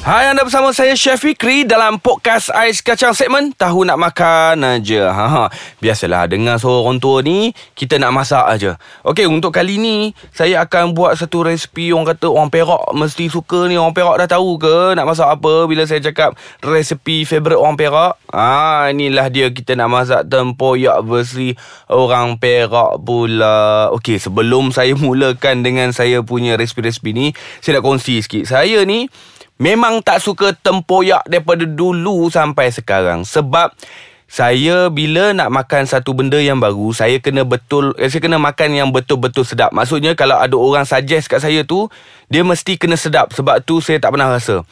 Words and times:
Hai 0.00 0.32
anda 0.32 0.40
bersama 0.48 0.72
saya 0.72 0.96
Chef 0.96 1.20
Fikri 1.20 1.68
dalam 1.68 2.00
podcast 2.00 2.48
Ais 2.56 2.80
Kacang 2.80 3.12
segmen 3.12 3.52
Tahu 3.52 3.84
nak 3.84 4.00
makan 4.00 4.64
aja. 4.64 5.12
Ha, 5.12 5.26
ha. 5.28 5.44
Biasalah 5.76 6.24
dengar 6.24 6.56
suara 6.56 6.88
orang 6.88 6.96
tua 6.96 7.20
ni 7.20 7.52
kita 7.76 8.00
nak 8.00 8.16
masak 8.16 8.40
aja. 8.48 8.80
Okey 9.04 9.28
untuk 9.28 9.52
kali 9.52 9.76
ni 9.76 10.16
saya 10.32 10.64
akan 10.64 10.96
buat 10.96 11.20
satu 11.20 11.44
resipi 11.44 11.92
orang 11.92 12.16
kata 12.16 12.32
orang 12.32 12.48
Perak 12.48 12.96
mesti 12.96 13.28
suka 13.28 13.68
ni 13.68 13.76
orang 13.76 13.92
Perak 13.92 14.24
dah 14.24 14.40
tahu 14.40 14.56
ke 14.56 14.96
nak 14.96 15.04
masak 15.04 15.28
apa 15.28 15.68
bila 15.68 15.84
saya 15.84 16.00
cakap 16.00 16.32
resipi 16.64 17.28
favorite 17.28 17.60
orang 17.60 17.76
Perak. 17.76 18.16
Ha, 18.32 18.88
inilah 18.96 19.28
dia 19.28 19.52
kita 19.52 19.76
nak 19.76 19.92
masak 19.92 20.24
tempoyak 20.32 21.04
versi 21.04 21.52
orang 21.92 22.40
Perak 22.40 23.04
pula. 23.04 23.92
Okey 23.92 24.16
sebelum 24.16 24.72
saya 24.72 24.96
mulakan 25.04 25.60
dengan 25.60 25.92
saya 25.92 26.24
punya 26.24 26.56
resipi-resipi 26.56 27.12
ni 27.12 27.26
saya 27.60 27.76
nak 27.76 27.84
kongsi 27.84 28.24
sikit. 28.24 28.48
Saya 28.48 28.80
ni 28.88 29.12
Memang 29.60 30.00
tak 30.00 30.24
suka 30.24 30.56
tempoyak 30.56 31.20
daripada 31.28 31.68
dulu 31.68 32.32
sampai 32.32 32.72
sekarang. 32.72 33.28
Sebab 33.28 33.76
saya 34.24 34.88
bila 34.88 35.36
nak 35.36 35.52
makan 35.52 35.84
satu 35.90 36.14
benda 36.14 36.38
yang 36.38 36.62
baru 36.62 36.94
Saya 36.94 37.18
kena 37.18 37.42
betul 37.42 37.98
eh, 37.98 38.06
Saya 38.06 38.22
kena 38.22 38.38
makan 38.38 38.78
yang 38.78 38.88
betul-betul 38.94 39.42
sedap. 39.42 39.74
Maksudnya 39.74 40.14
kalau 40.14 40.38
ada 40.38 40.54
orang 40.54 40.86
suggest 40.86 41.26
kat 41.26 41.42
saya 41.42 41.66
tu 41.66 41.90
Dia 42.30 42.46
mesti 42.46 42.78
kena 42.78 42.94
sedap. 42.94 43.34
Sebab 43.34 43.58
tu 43.66 43.82
saya 43.82 43.98
tak 43.98 44.14
pernah 44.14 44.30
rasa. 44.30 44.62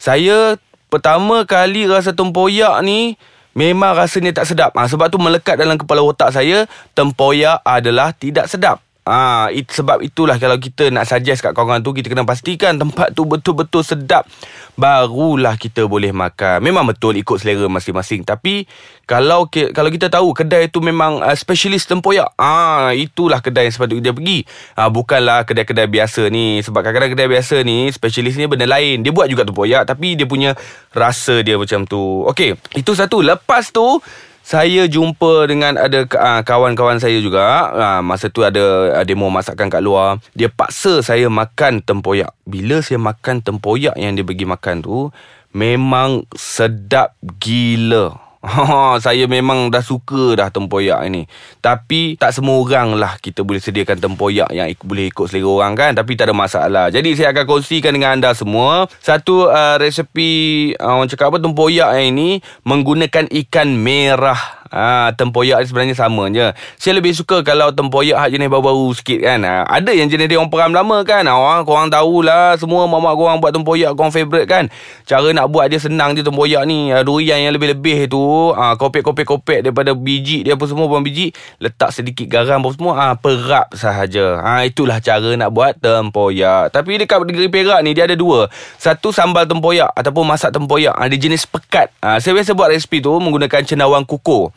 Saya 0.00 0.56
pertama 0.88 1.44
kali 1.44 1.84
rasa 1.84 2.16
tempoyak 2.16 2.80
ni 2.80 3.20
Memang 3.52 3.92
rasanya 3.92 4.32
tak 4.32 4.48
sedap. 4.48 4.72
Ha, 4.72 4.88
Sebab 4.88 5.12
tu 5.12 5.20
melekat 5.20 5.60
dalam 5.60 5.76
kepala 5.76 6.00
otak 6.00 6.32
saya 6.32 6.64
Tempoyak 6.96 7.60
adalah 7.68 8.16
tidak 8.16 8.48
sedap 8.48 8.80
Ah, 9.02 9.50
it, 9.50 9.66
sebab 9.66 9.98
itulah 9.98 10.38
kalau 10.38 10.54
kita 10.62 10.86
nak 10.94 11.10
suggest 11.10 11.42
kat 11.42 11.50
kawan-kawan 11.50 11.82
tu 11.82 11.90
kita 11.90 12.06
kena 12.06 12.22
pastikan 12.22 12.78
tempat 12.78 13.10
tu 13.10 13.26
betul-betul 13.26 13.82
sedap 13.82 14.30
barulah 14.78 15.58
kita 15.58 15.90
boleh 15.90 16.14
makan. 16.14 16.62
Memang 16.62 16.86
betul 16.86 17.18
ikut 17.18 17.42
selera 17.42 17.66
masing-masing 17.66 18.22
tapi 18.22 18.62
kalau 19.02 19.50
kalau 19.50 19.90
kita 19.90 20.06
tahu 20.06 20.30
kedai 20.30 20.70
tu 20.70 20.78
memang 20.78 21.18
uh, 21.18 21.34
specialist 21.34 21.90
tempoyak, 21.90 22.30
ah 22.38 22.94
itulah 22.94 23.42
kedai 23.42 23.66
yang 23.66 23.74
sepatutnya 23.74 24.10
dia 24.10 24.14
pergi. 24.14 24.38
Ah 24.78 24.86
bukanlah 24.86 25.50
kedai-kedai 25.50 25.90
biasa 25.90 26.30
ni 26.30 26.62
sebab 26.62 26.86
kadang-kadang 26.86 27.18
kedai 27.18 27.26
biasa 27.26 27.66
ni 27.66 27.90
specialist 27.90 28.38
ni 28.38 28.46
benda 28.46 28.70
lain. 28.70 29.02
Dia 29.02 29.10
buat 29.10 29.26
juga 29.26 29.42
tempoyak 29.42 29.82
tapi 29.82 30.14
dia 30.14 30.30
punya 30.30 30.54
rasa 30.94 31.42
dia 31.42 31.58
macam 31.58 31.90
tu. 31.90 32.22
Okey, 32.30 32.54
itu 32.78 32.94
satu. 32.94 33.18
Lepas 33.18 33.74
tu 33.74 33.98
saya 34.42 34.90
jumpa 34.90 35.46
dengan 35.46 35.78
ada 35.78 36.02
uh, 36.02 36.42
kawan-kawan 36.42 36.98
saya 36.98 37.22
juga. 37.22 37.70
Uh, 37.70 38.00
masa 38.02 38.26
tu 38.26 38.42
ada 38.42 38.90
uh, 38.98 39.04
demo 39.06 39.30
masakan 39.30 39.70
kat 39.70 39.80
luar. 39.80 40.18
Dia 40.34 40.50
paksa 40.50 40.98
saya 41.00 41.30
makan 41.30 41.80
tempoyak. 41.80 42.34
Bila 42.42 42.82
saya 42.82 42.98
makan 42.98 43.40
tempoyak 43.40 43.94
yang 43.94 44.18
dia 44.18 44.26
bagi 44.26 44.42
makan 44.42 44.82
tu 44.82 45.14
memang 45.54 46.26
sedap 46.34 47.14
gila 47.38 48.31
Ha, 48.42 48.98
saya 48.98 49.30
memang 49.30 49.70
dah 49.70 49.86
suka 49.86 50.34
dah 50.34 50.50
tempoyak 50.50 50.98
ini. 51.06 51.30
Tapi 51.62 52.18
tak 52.18 52.34
semua 52.34 52.58
orang 52.58 52.98
lah 52.98 53.14
kita 53.22 53.46
boleh 53.46 53.62
sediakan 53.62 54.02
tempoyak 54.02 54.50
yang 54.50 54.66
ik- 54.66 54.82
boleh 54.82 55.14
ikut 55.14 55.30
selera 55.30 55.62
orang 55.62 55.72
kan. 55.78 55.90
Tapi 55.94 56.18
tak 56.18 56.26
ada 56.26 56.34
masalah. 56.34 56.90
Jadi 56.90 57.14
saya 57.14 57.30
akan 57.30 57.46
kongsikan 57.46 57.94
dengan 57.94 58.18
anda 58.18 58.34
semua. 58.34 58.90
Satu 58.98 59.46
uh, 59.46 59.78
resepi, 59.78 60.74
uh, 60.74 60.98
orang 60.98 61.06
cakap 61.06 61.30
apa, 61.30 61.38
tempoyak 61.38 61.94
yang 61.94 62.18
ini 62.18 62.42
menggunakan 62.66 63.30
ikan 63.46 63.78
merah 63.78 64.61
Ah, 64.72 65.12
tempoyak 65.12 65.60
ni 65.60 65.66
sebenarnya 65.68 65.92
sama 65.92 66.32
je. 66.32 66.48
Saya 66.80 66.96
lebih 66.96 67.12
suka 67.12 67.44
kalau 67.44 67.76
tempoyak 67.76 68.16
hak 68.16 68.32
jenis 68.32 68.48
baru-baru 68.48 68.96
sikit 68.96 69.20
kan. 69.20 69.44
Ha, 69.44 69.68
ada 69.68 69.92
yang 69.92 70.08
jenis 70.08 70.32
dia 70.32 70.40
orang 70.40 70.48
peram 70.48 70.72
lama 70.72 71.04
kan. 71.04 71.28
Ha, 71.28 71.36
orang 71.36 71.68
korang 71.68 71.92
tahulah 71.92 72.56
semua 72.56 72.88
mamak 72.88 73.12
korang 73.12 73.36
buat 73.36 73.52
tempoyak 73.52 73.92
korang 73.92 74.08
favourite 74.08 74.48
kan. 74.48 74.72
Cara 75.04 75.28
nak 75.36 75.52
buat 75.52 75.68
dia 75.68 75.76
senang 75.76 76.16
je 76.16 76.24
tempoyak 76.24 76.64
ni. 76.64 76.88
Ha, 76.88 77.04
durian 77.04 77.36
yang 77.36 77.52
lebih-lebih 77.52 78.08
tu, 78.08 78.56
ha, 78.56 78.72
kopek-kopek-kopek 78.80 79.68
daripada 79.68 79.92
biji 79.92 80.40
dia 80.40 80.56
apa 80.56 80.64
semua 80.64 80.88
buang 80.88 81.04
biji, 81.04 81.36
letak 81.60 81.92
sedikit 81.92 82.24
garam 82.32 82.64
apa 82.64 82.72
semua, 82.72 82.92
ha, 82.96 83.04
perap 83.12 83.76
sahaja. 83.76 84.40
Ha, 84.40 84.64
itulah 84.64 85.04
cara 85.04 85.36
nak 85.36 85.52
buat 85.52 85.76
tempoyak. 85.84 86.72
Tapi 86.72 86.96
dekat 86.96 87.28
negeri 87.28 87.52
Perak 87.52 87.84
ni 87.84 87.92
dia 87.92 88.08
ada 88.08 88.16
dua. 88.16 88.48
Satu 88.80 89.12
sambal 89.12 89.44
tempoyak 89.44 89.92
ataupun 89.92 90.24
masak 90.24 90.56
tempoyak. 90.56 90.96
Ha, 90.96 91.12
dia 91.12 91.20
jenis 91.20 91.44
pekat. 91.44 91.92
Ha, 92.00 92.16
saya 92.24 92.32
biasa 92.32 92.56
buat 92.56 92.72
resipi 92.72 93.04
tu 93.04 93.12
menggunakan 93.20 93.60
cenawang 93.68 94.08
kukuh. 94.08 94.48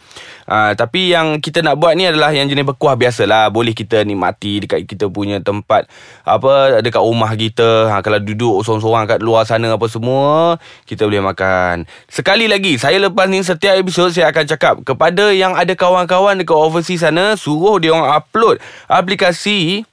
Uh, 0.45 0.77
tapi 0.77 1.09
yang 1.09 1.41
kita 1.41 1.65
nak 1.65 1.81
buat 1.81 1.97
ni 1.97 2.05
adalah 2.05 2.29
yang 2.29 2.45
jenis 2.45 2.69
berkuah 2.69 2.93
biasalah. 2.93 3.49
Boleh 3.49 3.73
kita 3.73 4.05
nikmati 4.05 4.61
dekat 4.61 4.85
kita 4.85 5.09
punya 5.09 5.41
tempat 5.41 5.89
apa 6.21 6.85
dekat 6.85 7.01
rumah 7.01 7.33
kita. 7.33 7.89
Ha, 7.89 8.05
kalau 8.05 8.21
duduk 8.21 8.61
sorang-sorang 8.61 9.09
kat 9.09 9.19
luar 9.25 9.49
sana 9.49 9.73
apa 9.73 9.89
semua, 9.89 10.61
kita 10.85 11.09
boleh 11.09 11.25
makan. 11.25 11.89
Sekali 12.05 12.45
lagi, 12.45 12.77
saya 12.77 13.01
lepas 13.01 13.25
ni 13.25 13.41
setiap 13.41 13.73
episod 13.73 14.13
saya 14.13 14.29
akan 14.29 14.45
cakap 14.45 14.75
kepada 14.85 15.33
yang 15.33 15.57
ada 15.57 15.73
kawan-kawan 15.73 16.37
dekat 16.37 16.53
overseas 16.53 17.01
sana, 17.01 17.33
suruh 17.33 17.81
dia 17.81 17.89
orang 17.89 18.13
upload 18.13 18.61
aplikasi 18.85 19.87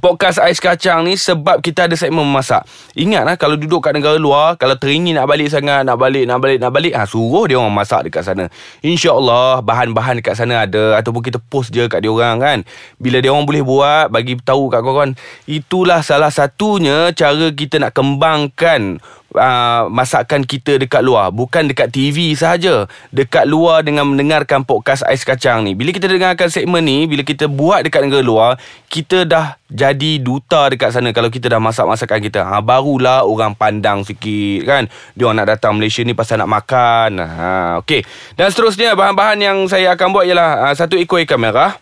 Podcast 0.00 0.40
Ais 0.40 0.56
Kacang 0.56 1.04
ni 1.04 1.20
sebab 1.20 1.60
kita 1.60 1.84
ada 1.84 1.92
segmen 1.92 2.24
memasak. 2.24 2.64
Ingatlah 2.96 3.36
kalau 3.36 3.60
duduk 3.60 3.84
kat 3.84 3.92
negara 3.92 4.16
luar, 4.16 4.56
kalau 4.56 4.72
teringin 4.80 5.20
nak 5.20 5.28
balik 5.28 5.52
sangat, 5.52 5.84
nak 5.84 6.00
balik, 6.00 6.24
nak 6.24 6.40
balik, 6.40 6.58
nak 6.64 6.72
balik, 6.72 6.96
ha, 6.96 7.04
suruh 7.04 7.44
dia 7.44 7.60
orang 7.60 7.76
masak 7.76 8.08
dekat 8.08 8.24
sana. 8.24 8.48
InsyaAllah 8.80 9.60
bahan-bahan 9.60 10.24
dekat 10.24 10.32
sana 10.32 10.64
ada 10.64 10.96
ataupun 10.96 11.20
kita 11.20 11.36
post 11.44 11.76
je 11.76 11.84
kat 11.92 12.00
dia 12.00 12.08
orang 12.08 12.40
kan. 12.40 12.58
Bila 12.96 13.20
dia 13.20 13.36
orang 13.36 13.44
boleh 13.44 13.60
buat, 13.60 14.08
bagi 14.08 14.40
tahu 14.40 14.72
kat 14.72 14.80
kawan-kawan, 14.80 15.12
itulah 15.44 16.00
salah 16.00 16.32
satunya 16.32 17.12
cara 17.12 17.52
kita 17.52 17.76
nak 17.76 17.92
kembangkan 17.92 18.96
uh, 19.36 19.88
masakan 19.88 20.44
kita 20.44 20.80
dekat 20.80 21.00
luar. 21.04 21.32
Bukan 21.32 21.68
dekat 21.68 21.92
TV 21.92 22.32
sahaja. 22.36 22.88
Dekat 23.12 23.48
luar 23.48 23.84
dengan 23.84 24.08
mendengarkan 24.08 24.64
podcast 24.64 25.04
ais 25.04 25.24
kacang 25.24 25.64
ni. 25.64 25.76
Bila 25.76 25.92
kita 25.92 26.08
dengarkan 26.08 26.48
segmen 26.48 26.84
ni 26.84 27.04
bila 27.04 27.24
kita 27.24 27.48
buat 27.48 27.84
dekat 27.84 28.08
negara 28.08 28.24
luar 28.24 28.50
kita 28.92 29.24
dah 29.24 29.56
jadi 29.72 30.20
duta 30.20 30.68
dekat 30.68 30.92
sana 30.92 31.16
kalau 31.16 31.32
kita 31.32 31.48
dah 31.48 31.60
masak 31.60 31.88
masakan 31.88 32.20
kita. 32.20 32.44
Ha 32.44 32.60
barulah 32.60 33.24
orang 33.24 33.56
pandang 33.56 34.04
sikit 34.04 34.68
kan? 34.68 34.82
Dia 35.16 35.28
orang 35.28 35.44
nak 35.44 35.48
datang 35.56 35.80
Malaysia 35.80 36.04
ni 36.04 36.12
pasal 36.12 36.40
nak 36.40 36.50
makan. 36.52 37.20
Ha 37.20 37.48
okey. 37.84 38.04
Dan 38.36 38.52
seterusnya 38.52 38.92
bahan-bahan 38.92 39.38
yang 39.40 39.58
saya 39.68 39.96
akan 39.96 40.12
buat 40.12 40.24
ialah 40.28 40.70
uh, 40.70 40.74
satu 40.76 41.00
ekor 41.00 41.20
ikan 41.24 41.40
merah 41.40 41.76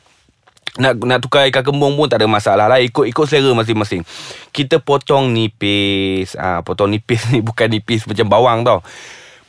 nak 0.78 1.02
nak 1.02 1.18
tukar 1.18 1.48
ikan 1.50 1.66
kembung 1.66 1.98
pun 1.98 2.06
tak 2.06 2.22
ada 2.22 2.28
masalah 2.30 2.70
lah. 2.70 2.78
Ikut 2.78 3.10
ikut 3.10 3.26
selera 3.26 3.56
masing-masing. 3.56 4.06
Kita 4.54 4.78
potong 4.78 5.32
nipis. 5.34 6.38
Ah 6.38 6.60
ha, 6.60 6.62
potong 6.62 6.94
nipis 6.94 7.26
ni 7.34 7.42
bukan 7.48 7.66
nipis 7.66 8.06
macam 8.06 8.26
bawang 8.30 8.62
tau. 8.62 8.84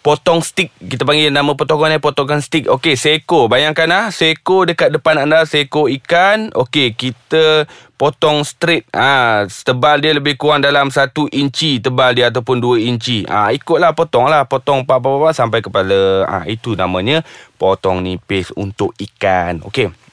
Potong 0.01 0.41
stick. 0.41 0.73
Kita 0.81 1.05
panggil 1.05 1.29
nama 1.29 1.53
potongan 1.53 1.93
ni 1.93 2.01
potongan 2.01 2.41
stick. 2.41 2.65
Okey 2.65 2.97
seekor. 2.97 3.45
Bayangkan 3.53 3.85
ah 3.93 4.05
seekor 4.09 4.65
dekat 4.65 4.89
depan 4.89 5.21
anda 5.21 5.45
seekor 5.45 5.93
ikan. 6.01 6.49
Okey 6.57 6.97
kita 6.97 7.69
potong 8.01 8.41
straight. 8.41 8.89
Ah 8.89 9.45
ha, 9.45 9.53
tebal 9.61 10.01
dia 10.01 10.17
lebih 10.17 10.41
kurang 10.41 10.65
dalam 10.65 10.89
1 10.89 11.13
inci. 11.37 11.77
Tebal 11.77 12.17
dia 12.17 12.33
ataupun 12.33 12.57
2 12.57 12.81
inci. 12.89 13.29
Ah 13.29 13.45
ha, 13.45 13.53
ikutlah 13.53 13.93
potonglah. 13.93 14.49
Potong 14.49 14.89
apa-apa 14.89 15.37
sampai 15.37 15.61
kepala. 15.61 16.25
Ah 16.25 16.41
ha, 16.41 16.45
itu 16.49 16.73
namanya 16.73 17.21
potong 17.61 18.01
nipis 18.01 18.49
untuk 18.57 18.97
ikan. 18.97 19.61
Okey 19.69 20.10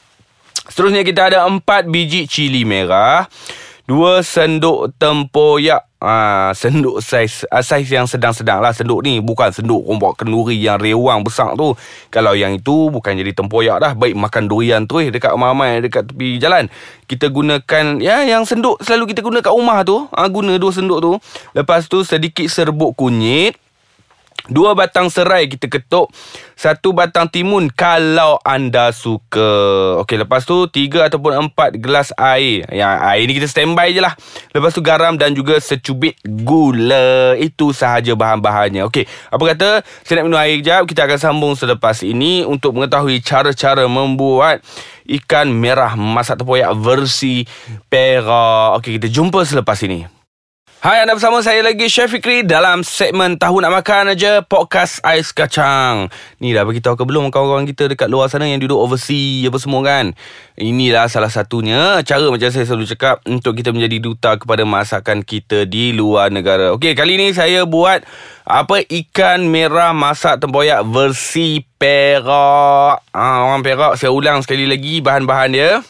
Seterusnya 0.69 1.01
kita 1.01 1.33
ada 1.33 1.49
empat 1.49 1.89
biji 1.89 2.29
cili 2.29 2.69
merah. 2.69 3.25
Dua 3.89 4.21
senduk 4.21 4.93
tempoyak. 5.01 5.89
Ah, 5.99 6.55
senduk 6.55 7.03
saiz 7.03 7.43
ah, 7.51 7.65
saiz 7.65 7.89
yang 7.89 8.05
sedang-sedang 8.05 8.61
lah. 8.61 8.77
Senduk 8.77 9.01
ni 9.01 9.19
bukan 9.19 9.49
senduk 9.49 9.81
orang 9.81 10.13
kenduri 10.13 10.61
yang 10.61 10.77
rewang 10.77 11.25
besar 11.25 11.57
tu. 11.57 11.73
Kalau 12.13 12.37
yang 12.37 12.61
itu 12.61 12.93
bukan 12.93 13.17
jadi 13.17 13.33
tempoyak 13.33 13.81
dah. 13.81 13.93
Baik 13.97 14.15
makan 14.15 14.45
durian 14.45 14.85
tu 14.85 15.01
eh 15.01 15.09
dekat 15.09 15.33
ramai 15.33 15.81
dekat 15.81 16.05
tepi 16.05 16.37
jalan. 16.37 16.69
Kita 17.09 17.33
gunakan 17.33 17.99
ya 18.05 18.29
yang 18.29 18.45
senduk 18.45 18.77
selalu 18.85 19.17
kita 19.17 19.25
guna 19.25 19.41
kat 19.41 19.57
rumah 19.57 19.81
tu. 19.89 20.05
Ah, 20.13 20.29
guna 20.29 20.61
dua 20.61 20.71
senduk 20.71 21.01
tu. 21.01 21.17
Lepas 21.57 21.89
tu 21.89 22.05
sedikit 22.05 22.45
serbuk 22.47 22.93
kunyit 22.93 23.57
Dua 24.49 24.73
batang 24.73 25.13
serai 25.13 25.45
kita 25.45 25.69
ketuk. 25.69 26.09
Satu 26.59 26.97
batang 26.97 27.29
timun 27.29 27.69
Kalau 27.69 28.41
anda 28.43 28.91
suka. 28.97 29.53
Okey 30.03 30.25
lepas 30.25 30.49
tu 30.49 30.67
Tiga 30.73 31.05
ataupun 31.05 31.49
empat 31.49 31.77
gelas 31.77 32.11
air. 32.17 32.65
Yang 32.73 32.93
air 33.05 33.25
ni 33.29 33.33
kita 33.37 33.49
standby 33.49 33.93
je 33.93 34.01
lah. 34.01 34.17
Lepas 34.57 34.73
tu 34.73 34.81
garam 34.81 35.15
dan 35.21 35.37
juga 35.37 35.61
secubit 35.61 36.17
gula. 36.25 37.37
Itu 37.37 37.77
sahaja 37.77 38.17
bahan-bahannya. 38.17 38.89
Okey 38.89 39.05
Apa 39.29 39.55
kata? 39.55 39.69
Saya 40.03 40.21
nak 40.21 40.33
minum 40.33 40.41
air 40.41 40.59
kejap. 40.65 40.89
Kita 40.89 41.05
akan 41.05 41.19
sambung 41.21 41.55
selepas 41.55 42.01
ini 42.01 42.43
Untuk 42.49 42.73
mengetahui 42.73 43.21
cara-cara 43.21 43.85
membuat 43.85 44.65
Ikan 45.09 45.53
merah 45.53 45.97
masak 45.97 46.41
tepoyak 46.41 46.73
versi 46.77 47.45
Perak. 47.93 48.81
Okey 48.81 48.97
kita 48.97 49.13
jumpa 49.13 49.45
selepas 49.45 49.77
ini 49.85 50.18
Hai, 50.79 51.03
anda 51.03 51.19
bersama 51.19 51.43
saya 51.43 51.59
lagi 51.67 51.91
Chef 51.91 52.07
Fikri 52.07 52.47
dalam 52.47 52.87
segmen 52.87 53.35
Tahu 53.35 53.67
Nak 53.67 53.83
Makan 53.83 54.15
aja 54.15 54.47
Podcast 54.47 55.03
Ais 55.03 55.35
Kacang. 55.35 56.07
Ni 56.39 56.55
dah 56.55 56.63
bagi 56.63 56.79
tahu 56.79 56.95
ke 56.95 57.03
belum 57.03 57.35
kawan-kawan 57.35 57.67
kita 57.67 57.91
dekat 57.91 58.07
luar 58.07 58.31
sana 58.31 58.47
yang 58.47 58.63
duduk 58.63 58.79
overseas 58.79 59.51
apa 59.51 59.59
semua 59.59 59.83
kan. 59.83 60.15
Inilah 60.55 61.11
salah 61.11 61.35
satunya 61.35 61.99
cara 62.07 62.31
macam 62.31 62.47
saya 62.55 62.63
selalu 62.63 62.95
cakap 62.95 63.19
untuk 63.27 63.59
kita 63.59 63.75
menjadi 63.75 63.99
duta 63.99 64.39
kepada 64.39 64.63
masakan 64.63 65.27
kita 65.27 65.67
di 65.67 65.91
luar 65.91 66.31
negara. 66.31 66.71
Okey, 66.79 66.95
kali 66.95 67.19
ni 67.19 67.35
saya 67.35 67.67
buat 67.67 68.07
apa 68.47 68.79
ikan 68.87 69.51
merah 69.51 69.91
masak 69.91 70.39
tempoyak 70.39 70.87
versi 70.87 71.59
Perak. 71.75 73.03
Ah, 73.11 73.51
orang 73.51 73.67
Perak 73.67 73.99
saya 73.99 74.15
ulang 74.15 74.47
sekali 74.47 74.71
lagi 74.71 75.03
bahan-bahan 75.03 75.51
dia. 75.51 75.83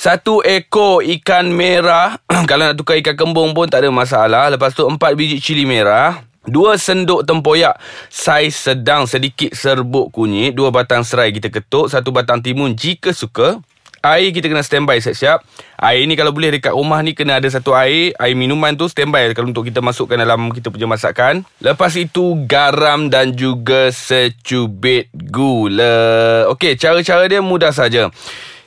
Satu 0.00 0.40
ekor 0.40 1.04
ikan 1.04 1.52
merah. 1.52 2.16
Kalau 2.48 2.72
nak 2.72 2.80
tukar 2.80 2.96
ikan 3.04 3.12
kembung 3.20 3.52
pun 3.52 3.68
tak 3.68 3.84
ada 3.84 3.92
masalah. 3.92 4.48
Lepas 4.48 4.72
tu 4.72 4.88
empat 4.88 5.12
biji 5.12 5.36
cili 5.44 5.68
merah. 5.68 6.24
Dua 6.48 6.80
sendok 6.80 7.28
tempoyak 7.28 7.76
Saiz 8.08 8.56
sedang 8.56 9.04
sedikit 9.04 9.52
serbuk 9.52 10.08
kunyit. 10.08 10.56
Dua 10.56 10.72
batang 10.72 11.04
serai 11.04 11.36
kita 11.36 11.52
ketuk. 11.52 11.92
Satu 11.92 12.16
batang 12.16 12.40
timun 12.40 12.72
jika 12.72 13.12
suka. 13.12 13.60
Air 14.00 14.32
kita 14.32 14.48
kena 14.48 14.64
standby 14.64 15.04
siap-siap. 15.04 15.44
Air 15.76 16.08
ni 16.08 16.16
kalau 16.16 16.32
boleh 16.32 16.56
dekat 16.56 16.72
rumah 16.72 17.04
ni 17.04 17.12
Kena 17.12 17.36
ada 17.36 17.52
satu 17.52 17.76
air. 17.76 18.16
Air 18.16 18.32
minuman 18.32 18.72
tu 18.72 18.88
standby 18.88 19.36
Kalau 19.36 19.52
untuk 19.52 19.68
kita 19.68 19.84
masukkan 19.84 20.16
dalam 20.16 20.48
kita 20.48 20.72
punya 20.72 20.88
masakan. 20.88 21.44
Lepas 21.60 21.92
itu 22.00 22.40
garam 22.48 23.12
dan 23.12 23.36
juga 23.36 23.92
secubit 23.92 25.12
gula. 25.12 26.48
Okey, 26.56 26.80
cara-cara 26.80 27.28
dia 27.28 27.44
mudah 27.44 27.68
saja 27.68 28.08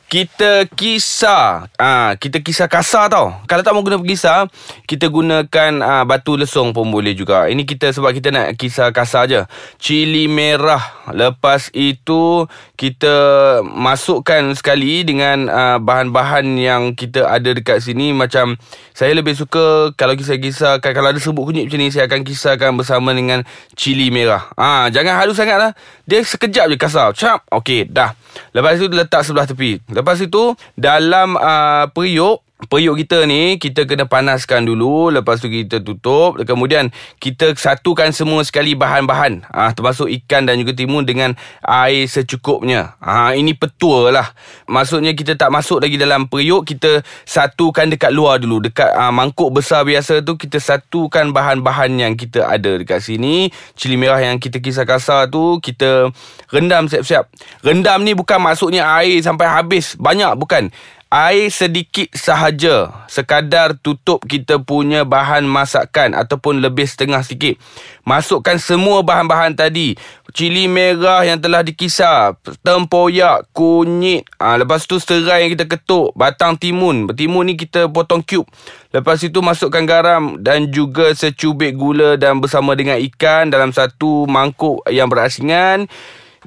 kita 0.10 0.70
kisar. 0.78 1.72
Ah 1.80 2.14
ha, 2.14 2.20
kita 2.20 2.42
kisar 2.42 2.70
kasar 2.70 3.10
tau. 3.10 3.34
Kalau 3.50 3.62
tak 3.66 3.74
mau 3.74 3.82
guna 3.82 3.98
kisar 4.02 4.46
kita 4.86 5.10
gunakan 5.10 5.72
ha, 5.82 6.06
batu 6.06 6.38
lesung 6.38 6.70
pun 6.70 6.86
boleh 6.90 7.18
juga. 7.18 7.50
Ini 7.50 7.66
kita 7.66 7.90
sebab 7.90 8.14
kita 8.14 8.30
nak 8.30 8.54
kisar 8.60 8.94
kasar 8.94 9.26
je. 9.26 9.42
Cili 9.80 10.30
merah. 10.30 10.82
Lepas 11.10 11.74
itu 11.74 12.46
kita 12.76 13.16
masukkan 13.64 14.54
sekali 14.54 15.08
dengan 15.08 15.48
ha, 15.50 15.80
bahan-bahan 15.80 16.46
yang 16.60 16.94
kita 16.94 17.24
ada 17.26 17.56
dekat 17.56 17.80
sini. 17.80 18.14
Macam 18.14 18.60
saya 18.94 19.16
lebih 19.16 19.34
suka 19.34 19.96
kalau 19.96 20.14
kisar-kisar 20.20 20.84
kalau 20.84 21.10
ada 21.10 21.18
serbuk 21.18 21.48
kunyit 21.50 21.72
macam 21.72 21.80
ni 21.80 21.90
saya 21.90 22.06
akan 22.12 22.22
kisarkan 22.28 22.76
bersama 22.76 23.16
dengan 23.16 23.48
cili 23.80 24.12
merah. 24.12 24.52
Ah 24.60 24.86
ha, 24.86 24.94
jangan 24.94 25.16
halus 25.16 25.40
sangatlah. 25.40 25.74
Dia 26.04 26.20
sekejap 26.20 26.68
je 26.70 26.76
kasar. 26.76 27.08
Cap. 27.16 27.48
Okey 27.50 27.88
dah. 27.88 28.14
Lepas 28.54 28.82
itu 28.82 28.90
letak 28.90 29.22
sebelah 29.24 29.46
tepi. 29.46 29.80
Lepas 29.90 30.03
itu 30.24 30.56
dalam 30.76 31.40
uh, 31.40 31.88
periuk 31.92 32.44
Periuk 32.70 32.96
kita 33.04 33.26
ni 33.28 33.60
Kita 33.60 33.84
kena 33.84 34.08
panaskan 34.08 34.64
dulu 34.64 35.12
Lepas 35.12 35.44
tu 35.44 35.52
kita 35.52 35.84
tutup 35.84 36.40
Kemudian 36.44 36.94
Kita 37.20 37.52
satukan 37.56 38.14
semua 38.16 38.46
sekali 38.46 38.78
bahan-bahan 38.78 39.48
ah, 39.52 39.72
Termasuk 39.74 40.08
ikan 40.24 40.48
dan 40.48 40.60
juga 40.60 40.72
timun 40.76 41.04
Dengan 41.04 41.36
air 41.64 42.08
secukupnya. 42.08 42.96
Ah, 43.04 43.36
Ini 43.36 43.58
petua 43.58 44.14
lah. 44.14 44.28
Maksudnya 44.70 45.18
kita 45.18 45.36
tak 45.36 45.50
masuk 45.52 45.84
lagi 45.84 46.00
dalam 46.00 46.30
periuk 46.30 46.68
Kita 46.70 47.04
satukan 47.28 47.92
dekat 47.92 48.14
luar 48.14 48.40
dulu 48.40 48.64
Dekat 48.64 48.94
ah, 48.94 49.12
mangkuk 49.12 49.52
besar 49.52 49.84
biasa 49.84 50.24
tu 50.24 50.40
Kita 50.40 50.62
satukan 50.62 51.34
bahan-bahan 51.36 51.92
yang 52.00 52.14
kita 52.16 52.48
ada 52.48 52.80
dekat 52.80 53.04
sini. 53.04 53.52
Cili 53.76 54.00
merah 54.00 54.22
yang 54.22 54.40
kita 54.40 54.64
kisar 54.64 54.88
kasar 54.88 55.28
tu 55.28 55.60
Kita 55.60 56.08
rendam 56.54 56.88
siap-siap. 56.88 57.28
Rendam 57.66 58.06
ni 58.06 58.16
bukan 58.16 58.40
maksudnya 58.40 58.88
air 59.02 59.20
sampai 59.20 59.50
habis 59.50 59.98
Banyak 60.00 60.38
bukan 60.40 60.70
air 61.14 61.54
sedikit 61.54 62.10
sahaja. 62.18 63.06
Sekadar 63.06 63.78
tutup 63.78 64.26
kita 64.26 64.58
punya 64.58 65.06
bahan 65.06 65.46
masakan 65.46 66.18
ataupun 66.18 66.58
lebih 66.58 66.90
setengah 66.90 67.22
sikit. 67.22 67.62
Masukkan 68.02 68.58
semua 68.58 69.06
bahan-bahan 69.06 69.54
tadi. 69.54 69.94
Cili 70.34 70.66
merah 70.66 71.22
yang 71.22 71.38
telah 71.38 71.62
dikisar. 71.62 72.34
Tempoyak 72.66 73.46
kunyit. 73.54 74.26
Ha, 74.42 74.58
lepas 74.58 74.90
tu 74.90 74.98
serai 74.98 75.46
yang 75.46 75.54
kita 75.54 75.70
ketuk. 75.70 76.18
Batang 76.18 76.58
timun. 76.58 77.06
Timun 77.14 77.46
ni 77.46 77.54
kita 77.54 77.86
potong 77.94 78.26
cube. 78.26 78.50
Lepas 78.90 79.22
itu 79.22 79.38
masukkan 79.46 79.86
garam 79.86 80.42
dan 80.42 80.74
juga 80.74 81.14
secubit 81.14 81.78
gula 81.78 82.18
dan 82.18 82.42
bersama 82.42 82.74
dengan 82.74 82.98
ikan 82.98 83.54
dalam 83.54 83.70
satu 83.70 84.26
mangkuk 84.26 84.82
yang 84.90 85.06
berasingan 85.06 85.86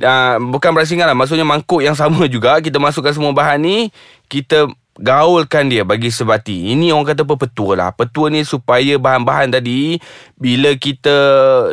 uh, 0.02 0.36
bukan 0.40 0.70
berasingan 0.72 1.08
lah. 1.08 1.16
Maksudnya 1.16 1.46
mangkuk 1.46 1.80
yang 1.84 1.94
sama 1.96 2.28
juga. 2.34 2.58
Kita 2.60 2.76
masukkan 2.80 3.12
semua 3.12 3.32
bahan 3.32 3.60
ni 3.60 3.76
kita 4.26 4.68
gaulkan 4.96 5.68
dia 5.68 5.84
bagi 5.84 6.08
sebati. 6.08 6.72
Ini 6.72 6.92
orang 6.92 7.12
kata 7.12 7.22
apa? 7.28 7.36
Petua 7.36 7.72
lah. 7.76 7.90
Petua 7.92 8.32
ni 8.32 8.42
supaya 8.42 8.96
bahan-bahan 8.96 9.52
tadi 9.52 10.00
bila 10.40 10.72
kita 10.76 11.16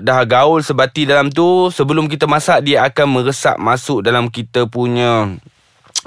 dah 0.04 0.20
gaul 0.28 0.60
sebati 0.60 1.08
dalam 1.08 1.32
tu 1.32 1.72
sebelum 1.72 2.12
kita 2.12 2.28
masak 2.28 2.68
dia 2.68 2.84
akan 2.84 3.20
meresap 3.20 3.56
masuk 3.60 4.04
dalam 4.04 4.28
kita 4.28 4.68
punya 4.68 5.40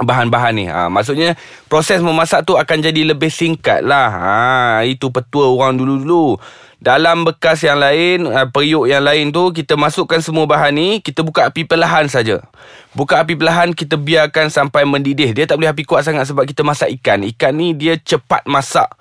bahan-bahan 0.01 0.53
ni 0.53 0.65
ha, 0.69 0.93
Maksudnya 0.93 1.37
Proses 1.73 2.05
memasak 2.05 2.45
tu 2.45 2.57
Akan 2.57 2.85
jadi 2.85 3.03
lebih 3.05 3.33
singkat 3.33 3.81
lah 3.81 4.09
ha, 4.13 4.37
Itu 4.85 5.09
petua 5.09 5.49
orang 5.49 5.81
dulu-dulu 5.81 6.37
dalam 6.77 7.25
bekas 7.25 7.65
yang 7.65 7.81
lain, 7.81 8.29
uh, 8.29 8.53
periuk 8.53 8.85
yang 8.85 9.01
lain 9.01 9.33
tu, 9.33 9.49
kita 9.49 9.81
masukkan 9.81 10.21
semua 10.21 10.45
bahan 10.45 10.77
ni, 10.77 10.89
kita 11.01 11.25
buka 11.25 11.49
api 11.49 11.65
perlahan 11.65 12.05
saja. 12.05 12.45
Buka 12.93 13.25
api 13.25 13.33
perlahan, 13.33 13.73
kita 13.73 13.97
biarkan 13.97 14.53
sampai 14.53 14.85
mendidih. 14.85 15.33
Dia 15.33 15.49
tak 15.49 15.57
boleh 15.57 15.73
api 15.73 15.89
kuat 15.89 16.05
sangat 16.05 16.29
sebab 16.29 16.45
kita 16.45 16.61
masak 16.61 16.93
ikan. 17.01 17.25
Ikan 17.25 17.57
ni 17.57 17.73
dia 17.73 17.97
cepat 17.97 18.45
masak. 18.45 18.93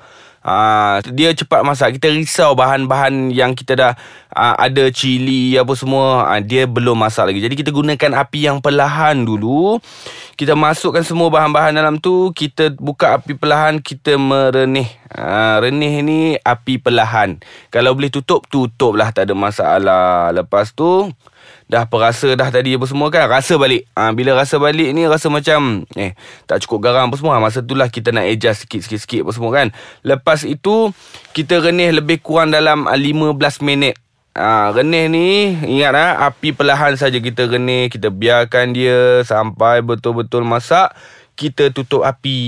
Ha, 0.46 1.02
dia 1.10 1.34
cepat 1.34 1.66
masak. 1.66 1.98
Kita 1.98 2.14
risau 2.14 2.54
bahan-bahan 2.54 3.34
yang 3.34 3.58
kita 3.58 3.74
dah 3.74 3.94
ha, 4.30 4.54
Ada 4.62 4.94
cili 4.94 5.58
apa 5.58 5.74
semua. 5.74 6.30
Ha, 6.30 6.38
Dia 6.38 6.70
belum 6.70 6.94
masak 6.94 7.34
lagi. 7.34 7.42
Jadi 7.42 7.58
kita 7.58 7.74
gunakan 7.74 8.22
api 8.22 8.46
yang 8.46 8.62
perlahan 8.62 9.26
dulu. 9.26 9.82
Kita 10.38 10.54
masukkan 10.54 11.02
semua 11.02 11.34
bahan-bahan 11.34 11.74
dalam 11.74 11.98
tu. 11.98 12.30
Kita 12.30 12.78
buka 12.78 13.18
api 13.18 13.34
perlahan 13.34 13.82
Kita 13.82 14.22
merenih 14.22 14.86
ha, 15.18 15.58
Renih 15.66 16.06
ni 16.06 16.20
api 16.38 16.78
perlahan. 16.78 17.42
Kalau 17.74 17.98
boleh 17.98 18.14
tutup, 18.14 18.46
tutup 18.46 18.94
lah 18.94 19.10
Tak 19.10 19.26
ada 19.26 19.34
masalah. 19.34 20.30
Lepas 20.30 20.78
tu 20.78 21.10
dah 21.66 21.84
perasa 21.90 22.34
dah 22.38 22.50
tadi 22.54 22.78
apa 22.78 22.86
semua 22.86 23.08
kan? 23.10 23.26
Rasa 23.26 23.58
balik. 23.58 23.90
Ha, 23.98 24.14
bila 24.14 24.38
rasa 24.38 24.62
balik 24.62 24.94
ni 24.94 25.06
rasa 25.10 25.28
macam 25.28 25.84
eh 25.98 26.14
tak 26.46 26.62
cukup 26.66 26.90
garam 26.90 27.10
apa 27.10 27.16
semua. 27.18 27.42
Masa 27.42 27.66
itulah 27.66 27.90
kita 27.90 28.14
nak 28.14 28.30
adjust 28.30 28.66
sikit-sikit 28.68 29.26
apa 29.26 29.32
semua 29.34 29.52
kan. 29.52 29.68
Lepas 30.06 30.46
itu 30.46 30.94
kita 31.34 31.62
renih 31.62 31.96
lebih 31.98 32.22
kurang 32.22 32.54
dalam 32.54 32.86
15 32.90 33.38
minit. 33.66 33.98
Ha, 34.36 34.76
renih 34.76 35.08
ni 35.08 35.28
ingat 35.80 35.96
ha, 35.96 36.08
api 36.28 36.52
perlahan 36.52 37.00
saja 37.00 37.24
kita 37.24 37.48
renih 37.48 37.88
kita 37.88 38.12
biarkan 38.12 38.76
dia 38.76 39.24
sampai 39.24 39.80
betul-betul 39.80 40.44
masak 40.44 40.92
kita 41.36 41.68
tutup 41.76 42.08
api 42.08 42.40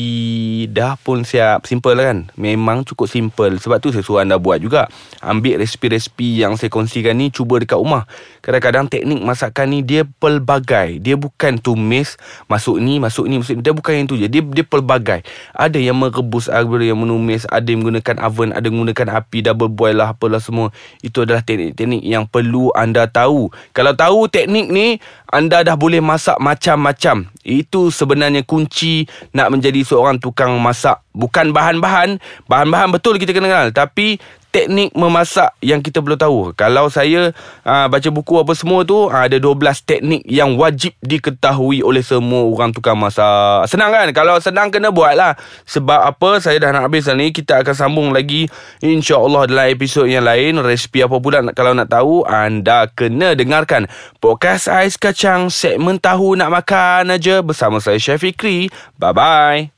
dah 0.71 0.95
pun 0.95 1.27
siap. 1.27 1.67
Simple 1.67 1.99
kan? 1.99 2.31
Memang 2.39 2.87
cukup 2.87 3.11
simple. 3.11 3.59
Sebab 3.59 3.83
tu 3.83 3.91
saya 3.91 3.99
suruh 3.99 4.23
anda 4.23 4.39
buat 4.39 4.63
juga. 4.63 4.87
Ambil 5.19 5.59
resipi-resipi 5.59 6.39
yang 6.39 6.55
saya 6.55 6.71
kongsikan 6.71 7.19
ni 7.19 7.27
cuba 7.27 7.59
dekat 7.59 7.75
rumah. 7.75 8.07
Kadang-kadang 8.39 8.87
teknik 8.87 9.19
masakan 9.19 9.75
ni 9.75 9.83
dia 9.83 10.07
pelbagai. 10.07 11.03
Dia 11.03 11.19
bukan 11.19 11.59
tumis 11.59 12.15
masuk 12.47 12.79
ni 12.79 12.95
masuk 13.03 13.27
ni 13.27 13.43
masuk 13.43 13.59
ni. 13.59 13.63
Dia 13.67 13.75
bukan 13.75 13.91
yang 13.91 14.07
tu 14.07 14.15
je. 14.15 14.31
Dia, 14.31 14.39
dia 14.39 14.63
pelbagai. 14.63 15.27
Ada 15.51 15.77
yang 15.83 15.99
merebus 15.99 16.47
ada 16.47 16.63
yang 16.79 17.03
menumis. 17.03 17.43
Ada 17.51 17.67
yang 17.67 17.83
menggunakan 17.83 18.23
oven 18.23 18.55
ada 18.55 18.71
yang 18.71 18.79
menggunakan 18.79 19.19
api 19.19 19.43
double 19.43 19.67
boil 19.67 19.99
lah 19.99 20.15
apalah 20.15 20.39
semua. 20.39 20.71
Itu 21.03 21.27
adalah 21.27 21.43
teknik-teknik 21.43 22.07
yang 22.07 22.23
perlu 22.23 22.71
anda 22.71 23.03
tahu. 23.11 23.51
Kalau 23.75 23.91
tahu 23.99 24.31
teknik 24.31 24.71
ni 24.71 25.03
anda 25.27 25.59
dah 25.59 25.75
boleh 25.75 25.99
masak 25.99 26.39
macam-macam. 26.39 27.27
Itu 27.43 27.91
sebenarnya 27.91 28.47
kunci 28.47 28.76
kunci 28.77 29.09
nak 29.33 29.49
menjadi 29.49 29.81
seorang 29.81 30.21
tukang 30.21 30.53
masak. 30.61 31.01
Bukan 31.17 31.49
bahan-bahan. 31.49 32.21
Bahan-bahan 32.45 32.93
betul 32.93 33.17
kita 33.17 33.33
kena 33.33 33.49
kenal. 33.49 33.67
Tapi 33.73 34.21
teknik 34.49 34.95
memasak 34.97 35.53
yang 35.61 35.83
kita 35.83 36.01
perlu 36.01 36.17
tahu. 36.17 36.39
Kalau 36.57 36.89
saya 36.89 37.35
aa, 37.61 37.85
ah, 37.85 37.87
baca 37.87 38.09
buku 38.09 38.41
apa 38.41 38.53
semua 38.57 38.81
tu, 38.87 39.07
ah, 39.11 39.27
ada 39.27 39.37
12 39.37 39.83
teknik 39.85 40.21
yang 40.25 40.57
wajib 40.57 40.95
diketahui 41.03 41.85
oleh 41.85 42.01
semua 42.01 42.47
orang 42.47 42.73
tukang 42.73 42.97
masak. 42.97 43.69
Senang 43.69 43.93
kan? 43.93 44.09
Kalau 44.15 44.39
senang 44.41 44.73
kena 44.73 44.89
buat 44.89 45.13
lah. 45.13 45.37
Sebab 45.69 45.99
apa? 46.15 46.41
Saya 46.41 46.57
dah 46.57 46.73
nak 46.73 46.89
habis 46.89 47.05
ni. 47.13 47.29
Kita 47.29 47.61
akan 47.61 47.75
sambung 47.75 48.09
lagi 48.11 48.49
insya-Allah 48.81 49.45
dalam 49.45 49.67
episod 49.69 50.09
yang 50.09 50.25
lain. 50.25 50.57
Resipi 50.59 51.05
apa 51.05 51.21
pula 51.21 51.43
kalau 51.53 51.77
nak 51.77 51.91
tahu, 51.91 52.25
anda 52.25 52.89
kena 52.91 53.37
dengarkan 53.37 53.85
podcast 54.17 54.67
Ais 54.71 54.97
Kacang 54.97 55.53
segmen 55.53 56.01
tahu 56.01 56.33
nak 56.33 56.49
makan 56.49 57.13
aja 57.13 57.45
bersama 57.45 57.77
saya 57.77 58.01
Chef 58.01 58.21
Fikri. 58.23 58.73
Bye 58.97 59.13
bye. 59.13 59.76